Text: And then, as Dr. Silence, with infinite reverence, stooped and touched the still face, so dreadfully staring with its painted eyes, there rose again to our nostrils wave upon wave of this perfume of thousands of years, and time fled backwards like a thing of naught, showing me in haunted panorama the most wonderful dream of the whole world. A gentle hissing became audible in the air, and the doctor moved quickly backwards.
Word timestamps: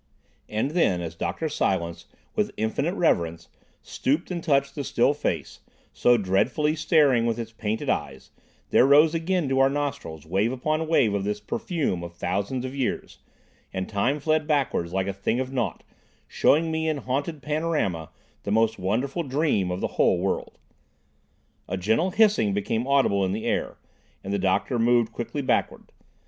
And 0.49 0.71
then, 0.71 0.99
as 0.99 1.13
Dr. 1.13 1.47
Silence, 1.47 2.07
with 2.35 2.49
infinite 2.57 2.95
reverence, 2.95 3.49
stooped 3.83 4.31
and 4.31 4.43
touched 4.43 4.73
the 4.73 4.83
still 4.83 5.13
face, 5.13 5.59
so 5.93 6.17
dreadfully 6.17 6.75
staring 6.75 7.27
with 7.27 7.37
its 7.37 7.51
painted 7.51 7.87
eyes, 7.87 8.31
there 8.71 8.87
rose 8.87 9.13
again 9.13 9.47
to 9.49 9.59
our 9.59 9.69
nostrils 9.69 10.25
wave 10.25 10.51
upon 10.51 10.87
wave 10.87 11.13
of 11.13 11.23
this 11.23 11.39
perfume 11.39 12.01
of 12.03 12.15
thousands 12.15 12.65
of 12.65 12.73
years, 12.75 13.19
and 13.71 13.87
time 13.87 14.19
fled 14.19 14.47
backwards 14.47 14.91
like 14.91 15.05
a 15.05 15.13
thing 15.13 15.39
of 15.39 15.53
naught, 15.53 15.83
showing 16.27 16.71
me 16.71 16.89
in 16.89 16.97
haunted 16.97 17.43
panorama 17.43 18.09
the 18.41 18.49
most 18.49 18.79
wonderful 18.79 19.21
dream 19.21 19.69
of 19.69 19.81
the 19.81 19.87
whole 20.01 20.17
world. 20.17 20.57
A 21.69 21.77
gentle 21.77 22.09
hissing 22.09 22.55
became 22.55 22.87
audible 22.87 23.23
in 23.23 23.33
the 23.33 23.45
air, 23.45 23.77
and 24.23 24.33
the 24.33 24.39
doctor 24.39 24.79
moved 24.79 25.11
quickly 25.13 25.43
backwards. 25.43 25.91